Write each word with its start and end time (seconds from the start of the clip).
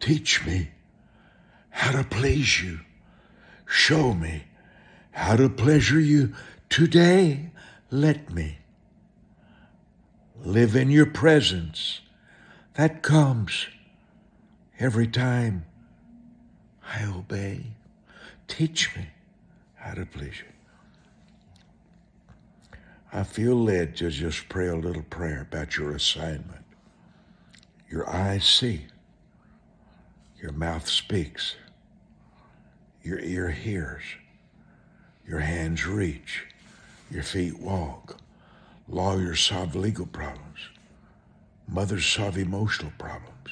Teach 0.00 0.44
me 0.46 0.70
how 1.68 1.92
to 1.92 2.02
please 2.04 2.62
you. 2.62 2.80
Show 3.66 4.14
me 4.14 4.44
how 5.12 5.36
to 5.36 5.48
pleasure 5.48 6.00
you 6.00 6.34
today. 6.68 7.50
Let 7.90 8.30
me 8.30 8.58
live 10.42 10.74
in 10.74 10.90
your 10.90 11.06
presence. 11.06 12.00
That 12.74 13.02
comes 13.02 13.66
every 14.78 15.06
time 15.06 15.66
I 16.82 17.04
obey. 17.04 17.66
Teach 18.48 18.96
me 18.96 19.08
how 19.76 19.94
to 19.94 20.06
please 20.06 20.38
you. 20.38 20.46
I 23.12 23.24
feel 23.24 23.56
led 23.56 23.96
to 23.96 24.10
just 24.10 24.48
pray 24.48 24.68
a 24.68 24.76
little 24.76 25.02
prayer 25.02 25.42
about 25.42 25.76
your 25.76 25.94
assignment. 25.94 26.64
Your 27.90 28.08
eyes 28.08 28.44
see, 28.44 28.86
your 30.40 30.52
mouth 30.52 30.88
speaks, 30.88 31.56
your 33.02 33.18
ear 33.18 33.50
hears, 33.50 34.02
your 35.26 35.40
hands 35.40 35.86
reach, 35.86 36.44
your 37.10 37.22
feet 37.22 37.58
walk. 37.58 38.16
Lawyers 38.88 39.40
solve 39.40 39.76
legal 39.76 40.06
problems, 40.06 40.58
mothers 41.68 42.06
solve 42.06 42.36
emotional 42.38 42.92
problems, 42.98 43.50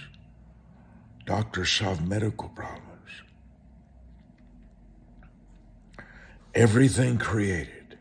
doctors 1.27 1.71
solve 1.71 2.07
medical 2.07 2.49
problems. 2.49 2.85
Everything 6.55 7.19
created 7.19 7.99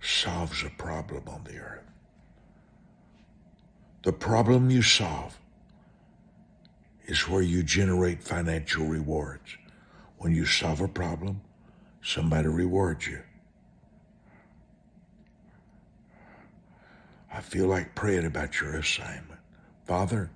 solves 0.00 0.62
a 0.62 0.70
problem 0.70 1.24
on 1.26 1.44
the 1.44 1.58
earth. 1.58 1.82
The 4.02 4.12
problem 4.12 4.70
you 4.70 4.80
solve 4.80 5.38
is 7.06 7.28
where 7.28 7.42
you 7.42 7.62
generate 7.62 8.22
financial 8.22 8.86
rewards. 8.86 9.56
When 10.18 10.34
you 10.34 10.46
solve 10.46 10.80
a 10.80 10.88
problem, 10.88 11.42
somebody 12.02 12.48
rewards 12.48 13.06
you. 13.06 13.20
I 17.32 17.40
feel 17.40 17.66
like 17.66 17.94
praying 17.94 18.26
about 18.26 18.60
your 18.60 18.76
assignment. 18.76 19.40
Father, 19.86 20.30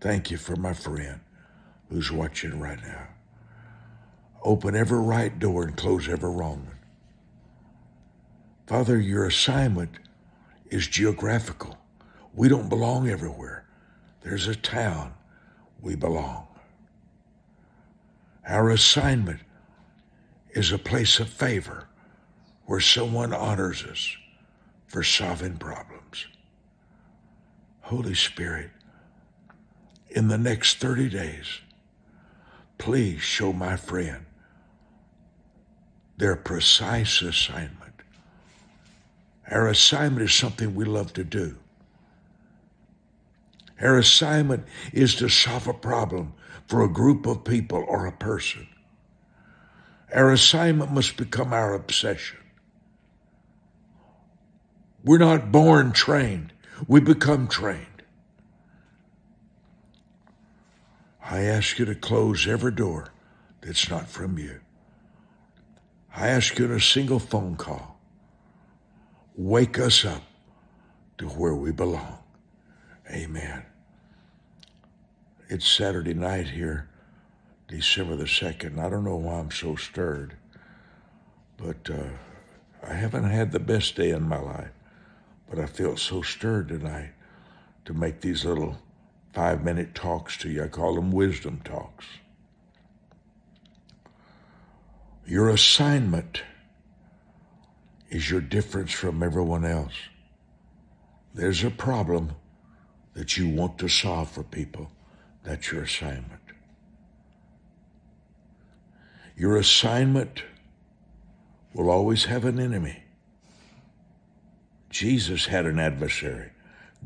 thank 0.00 0.30
you 0.30 0.38
for 0.38 0.56
my 0.56 0.72
friend 0.72 1.20
who's 1.90 2.10
watching 2.10 2.58
right 2.58 2.82
now. 2.82 3.08
Open 4.42 4.74
every 4.74 4.98
right 4.98 5.38
door 5.38 5.64
and 5.64 5.76
close 5.76 6.08
every 6.08 6.30
wrong 6.30 6.64
one. 6.64 6.78
Father, 8.66 8.98
your 8.98 9.26
assignment 9.26 9.90
is 10.70 10.88
geographical. 10.88 11.76
We 12.34 12.48
don't 12.48 12.68
belong 12.68 13.08
everywhere. 13.08 13.65
There's 14.26 14.48
a 14.48 14.56
town 14.56 15.14
we 15.80 15.94
belong. 15.94 16.48
Our 18.44 18.70
assignment 18.70 19.38
is 20.50 20.72
a 20.72 20.78
place 20.78 21.20
of 21.20 21.28
favor 21.28 21.86
where 22.64 22.80
someone 22.80 23.32
honors 23.32 23.84
us 23.84 24.16
for 24.88 25.04
solving 25.04 25.58
problems. 25.58 26.26
Holy 27.82 28.14
Spirit, 28.14 28.72
in 30.08 30.26
the 30.26 30.38
next 30.38 30.78
30 30.78 31.08
days, 31.08 31.60
please 32.78 33.20
show 33.20 33.52
my 33.52 33.76
friend 33.76 34.26
their 36.16 36.34
precise 36.34 37.22
assignment. 37.22 37.94
Our 39.48 39.68
assignment 39.68 40.24
is 40.24 40.34
something 40.34 40.74
we 40.74 40.84
love 40.84 41.12
to 41.12 41.22
do. 41.22 41.58
Our 43.80 43.98
assignment 43.98 44.64
is 44.92 45.14
to 45.16 45.28
solve 45.28 45.66
a 45.66 45.74
problem 45.74 46.34
for 46.66 46.82
a 46.82 46.88
group 46.88 47.26
of 47.26 47.44
people 47.44 47.84
or 47.86 48.06
a 48.06 48.12
person. 48.12 48.66
Our 50.14 50.32
assignment 50.32 50.92
must 50.92 51.16
become 51.16 51.52
our 51.52 51.74
obsession. 51.74 52.38
We're 55.04 55.18
not 55.18 55.52
born 55.52 55.92
trained, 55.92 56.52
we 56.88 57.00
become 57.00 57.48
trained. 57.48 57.86
I 61.22 61.42
ask 61.42 61.78
you 61.78 61.84
to 61.84 61.94
close 61.94 62.46
every 62.46 62.72
door 62.72 63.12
that's 63.60 63.90
not 63.90 64.08
from 64.08 64.38
you. 64.38 64.60
I 66.14 66.28
ask 66.28 66.58
you 66.58 66.64
in 66.64 66.72
a 66.72 66.80
single 66.80 67.18
phone 67.18 67.56
call, 67.56 68.00
wake 69.34 69.78
us 69.78 70.04
up 70.04 70.22
to 71.18 71.26
where 71.28 71.54
we 71.54 71.72
belong. 71.72 72.18
Amen. 73.10 73.62
It's 75.48 75.68
Saturday 75.68 76.14
night 76.14 76.48
here, 76.48 76.88
December 77.68 78.16
the 78.16 78.24
2nd. 78.24 78.78
I 78.78 78.88
don't 78.88 79.04
know 79.04 79.16
why 79.16 79.34
I'm 79.34 79.52
so 79.52 79.76
stirred, 79.76 80.34
but 81.56 81.88
uh, 81.88 82.08
I 82.82 82.94
haven't 82.94 83.30
had 83.30 83.52
the 83.52 83.60
best 83.60 83.94
day 83.94 84.10
in 84.10 84.28
my 84.28 84.40
life. 84.40 84.70
But 85.48 85.60
I 85.60 85.66
feel 85.66 85.96
so 85.96 86.22
stirred 86.22 86.68
tonight 86.68 87.12
to 87.84 87.94
make 87.94 88.20
these 88.20 88.44
little 88.44 88.78
five 89.32 89.62
minute 89.62 89.94
talks 89.94 90.36
to 90.38 90.50
you. 90.50 90.64
I 90.64 90.68
call 90.68 90.96
them 90.96 91.12
wisdom 91.12 91.60
talks. 91.62 92.06
Your 95.24 95.50
assignment 95.50 96.42
is 98.10 98.28
your 98.28 98.40
difference 98.40 98.92
from 98.92 99.22
everyone 99.22 99.64
else. 99.64 99.94
There's 101.34 101.62
a 101.62 101.70
problem 101.70 102.32
that 103.16 103.38
you 103.38 103.48
want 103.48 103.78
to 103.78 103.88
solve 103.88 104.30
for 104.30 104.42
people. 104.42 104.90
That's 105.42 105.72
your 105.72 105.84
assignment. 105.84 106.42
Your 109.34 109.56
assignment 109.56 110.42
will 111.72 111.88
always 111.88 112.26
have 112.26 112.44
an 112.44 112.60
enemy. 112.60 113.02
Jesus 114.90 115.46
had 115.46 115.64
an 115.64 115.78
adversary. 115.78 116.50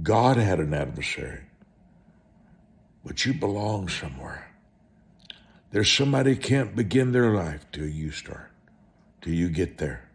God 0.02 0.36
had 0.36 0.58
an 0.58 0.74
adversary. 0.74 1.42
But 3.04 3.24
you 3.24 3.32
belong 3.32 3.88
somewhere. 3.88 4.50
There's 5.70 5.92
somebody 5.92 6.34
can't 6.34 6.74
begin 6.74 7.12
their 7.12 7.30
life 7.30 7.64
till 7.70 7.86
you 7.86 8.10
start, 8.10 8.50
till 9.22 9.32
you 9.32 9.48
get 9.48 9.78
there. 9.78 10.08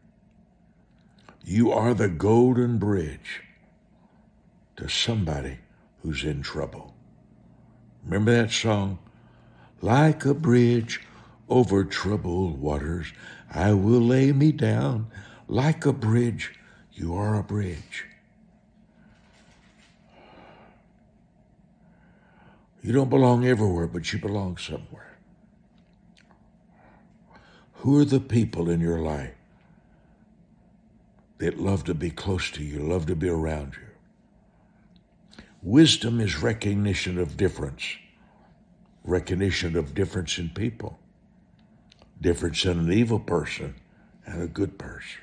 You 1.45 1.71
are 1.71 1.93
the 1.93 2.09
golden 2.09 2.79
bridge 2.79 3.43
to 4.75 4.89
somebody 4.89 5.59
who's 6.05 6.23
in 6.23 6.43
trouble. 6.43 6.93
Remember 8.03 8.31
that 8.31 8.51
song? 8.51 8.99
Like 9.81 10.23
a 10.23 10.35
bridge 10.35 11.01
over 11.49 11.83
troubled 11.83 12.59
waters, 12.59 13.11
I 13.51 13.73
will 13.73 14.01
lay 14.01 14.31
me 14.31 14.51
down 14.51 15.07
like 15.47 15.83
a 15.85 15.93
bridge 15.93 16.53
you 16.93 17.15
are 17.15 17.39
a 17.39 17.43
bridge. 17.43 18.05
You 22.83 22.93
don't 22.93 23.09
belong 23.09 23.45
everywhere, 23.45 23.87
but 23.87 24.13
you 24.13 24.19
belong 24.19 24.57
somewhere. 24.57 25.17
Who 27.77 27.99
are 27.99 28.05
the 28.05 28.19
people 28.19 28.69
in 28.69 28.79
your 28.79 29.01
life 29.01 29.33
that 31.39 31.59
love 31.59 31.83
to 31.85 31.95
be 31.95 32.11
close 32.11 32.51
to 32.51 32.63
you, 32.63 32.79
love 32.79 33.07
to 33.07 33.15
be 33.15 33.27
around 33.27 33.73
you? 33.73 33.94
Wisdom 35.65 36.21
is 36.21 36.43
recognition 36.43 37.17
of 37.17 37.37
difference, 37.37 37.95
recognition 39.03 39.75
of 39.75 39.95
difference 39.95 40.37
in 40.37 40.47
people, 40.51 40.99
difference 42.21 42.65
in 42.65 42.77
an 42.77 42.93
evil 42.93 43.19
person 43.19 43.73
and 44.27 44.43
a 44.43 44.47
good 44.47 44.77
person. 44.77 45.21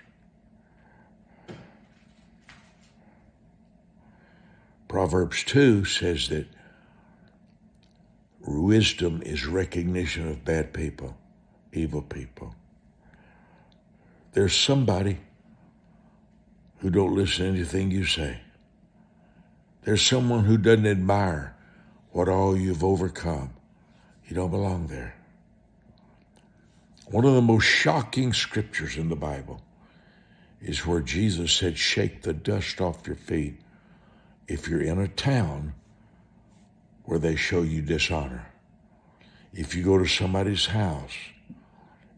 Proverbs 4.88 5.44
2 5.44 5.84
says 5.84 6.28
that 6.30 6.46
wisdom 8.40 9.22
is 9.22 9.46
recognition 9.46 10.26
of 10.28 10.44
bad 10.44 10.72
people, 10.72 11.16
evil 11.72 12.02
people. 12.02 12.56
There's 14.32 14.56
somebody 14.56 15.20
who 16.78 16.90
don't 16.90 17.14
listen 17.14 17.44
to 17.44 17.52
anything 17.52 17.92
you 17.92 18.04
say. 18.04 18.40
There's 19.84 20.02
someone 20.02 20.44
who 20.44 20.58
doesn't 20.58 20.86
admire 20.86 21.54
what 22.12 22.28
all 22.28 22.56
you've 22.56 22.84
overcome. 22.84 23.50
You 24.26 24.36
don't 24.36 24.50
belong 24.50 24.86
there. 24.86 25.14
One 27.06 27.24
of 27.24 27.34
the 27.34 27.42
most 27.42 27.64
shocking 27.64 28.32
scriptures 28.32 28.96
in 28.96 29.08
the 29.08 29.16
Bible 29.16 29.62
is 30.60 30.86
where 30.86 31.00
Jesus 31.00 31.52
said, 31.52 31.76
Shake 31.76 32.22
the 32.22 32.32
dust 32.32 32.80
off 32.80 33.06
your 33.06 33.16
feet 33.16 33.58
if 34.48 34.68
you're 34.68 34.82
in 34.82 35.00
a 35.00 35.08
town 35.08 35.74
where 37.04 37.18
they 37.18 37.36
show 37.36 37.62
you 37.62 37.82
dishonor, 37.82 38.46
if 39.52 39.74
you 39.74 39.82
go 39.82 39.98
to 39.98 40.06
somebody's 40.06 40.66
house 40.66 41.14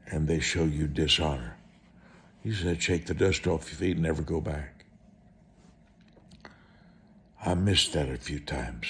and 0.06 0.28
they 0.28 0.40
show 0.40 0.64
you 0.64 0.86
dishonor, 0.86 1.56
he 2.42 2.52
said, 2.52 2.82
shake 2.82 3.06
the 3.06 3.14
dust 3.14 3.46
off 3.46 3.70
your 3.70 3.78
feet 3.78 3.92
and 3.92 4.02
never 4.02 4.22
go 4.22 4.40
back. 4.40 4.73
I 7.44 7.54
missed 7.54 7.92
that 7.92 8.08
a 8.08 8.16
few 8.16 8.40
times. 8.40 8.86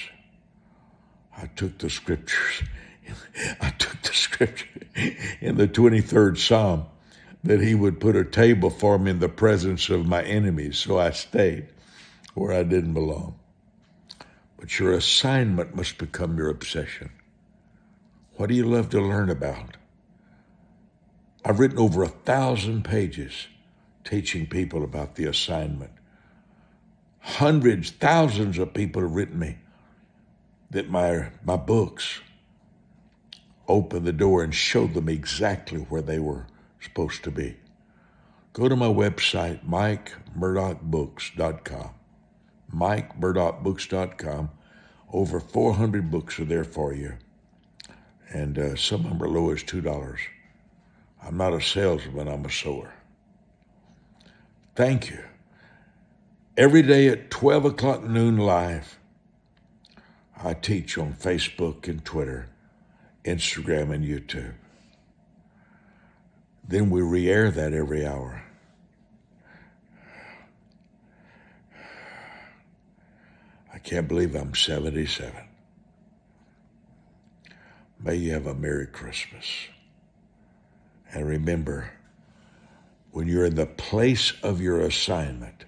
I 1.37 1.47
took 1.47 1.77
the 1.77 1.89
scriptures. 1.89 2.63
I 3.61 3.69
took 3.71 4.01
the 4.01 4.13
scripture 4.13 4.81
in 5.41 5.57
the 5.57 5.67
23rd 5.67 6.37
Psalm 6.37 6.85
that 7.43 7.61
he 7.61 7.75
would 7.75 7.99
put 7.99 8.15
a 8.15 8.23
table 8.23 8.69
for 8.69 8.97
me 8.97 9.11
in 9.11 9.19
the 9.19 9.29
presence 9.29 9.89
of 9.89 10.07
my 10.07 10.23
enemies. 10.23 10.77
So 10.77 10.97
I 10.97 11.11
stayed 11.11 11.67
where 12.33 12.53
I 12.53 12.63
didn't 12.63 12.93
belong. 12.93 13.37
But 14.57 14.79
your 14.79 14.93
assignment 14.93 15.75
must 15.75 15.97
become 15.97 16.37
your 16.37 16.49
obsession. 16.49 17.11
What 18.37 18.49
do 18.49 18.55
you 18.55 18.65
love 18.65 18.89
to 18.91 19.01
learn 19.01 19.29
about? 19.29 19.77
I've 21.43 21.59
written 21.59 21.77
over 21.77 22.03
a 22.03 22.07
thousand 22.09 22.85
pages 22.85 23.47
teaching 24.03 24.47
people 24.47 24.83
about 24.83 25.15
the 25.15 25.25
assignment. 25.25 25.91
Hundreds, 27.25 27.89
thousands 27.89 28.59
of 28.59 28.71
people 28.73 29.01
have 29.01 29.11
written 29.11 29.39
me 29.39 29.57
that 30.69 30.91
my, 30.91 31.29
my 31.43 31.57
books 31.57 32.21
opened 33.67 34.05
the 34.05 34.13
door 34.13 34.43
and 34.43 34.53
showed 34.53 34.93
them 34.93 35.09
exactly 35.09 35.79
where 35.79 36.03
they 36.03 36.19
were 36.19 36.45
supposed 36.79 37.23
to 37.23 37.31
be. 37.31 37.55
Go 38.53 38.69
to 38.69 38.75
my 38.75 38.85
website, 38.85 39.67
mikemurdockbooks.com. 39.67 41.89
mikemurdockbooks.com. 42.73 44.51
Over 45.11 45.39
400 45.39 46.11
books 46.11 46.39
are 46.39 46.45
there 46.45 46.63
for 46.63 46.93
you, 46.93 47.13
and 48.31 48.59
uh, 48.59 48.75
some 48.75 49.03
of 49.03 49.09
them 49.09 49.23
are 49.23 49.27
low 49.27 49.49
as 49.49 49.63
$2. 49.63 50.17
I'm 51.23 51.37
not 51.37 51.53
a 51.53 51.61
salesman, 51.61 52.27
I'm 52.27 52.45
a 52.45 52.51
sower. 52.51 52.93
Thank 54.75 55.09
you. 55.09 55.23
Every 56.57 56.83
day 56.83 57.09
at 57.09 57.29
12 57.31 57.65
o'clock 57.65 58.03
noon 58.05 58.37
live, 58.37 58.97
I 60.41 60.53
teach 60.53 60.97
on 60.97 61.11
Facebook 61.13 61.85
and 61.89 62.03
Twitter, 62.05 62.47
Instagram 63.25 63.93
and 63.93 64.05
YouTube. 64.05 64.53
Then 66.65 66.89
we 66.89 67.01
re 67.01 67.29
air 67.29 67.51
that 67.51 67.73
every 67.73 68.05
hour. 68.05 68.41
I 73.73 73.77
can't 73.79 74.07
believe 74.07 74.33
I'm 74.33 74.55
77. 74.55 75.33
May 77.99 78.15
you 78.15 78.31
have 78.31 78.47
a 78.47 78.55
Merry 78.55 78.87
Christmas. 78.87 79.45
And 81.13 81.27
remember, 81.27 81.91
when 83.11 83.27
you're 83.27 83.45
in 83.45 83.55
the 83.55 83.65
place 83.65 84.31
of 84.41 84.61
your 84.61 84.79
assignment, 84.79 85.65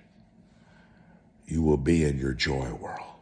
you 1.47 1.61
will 1.61 1.77
be 1.77 2.03
in 2.03 2.17
your 2.19 2.33
joy 2.33 2.69
world. 2.73 3.16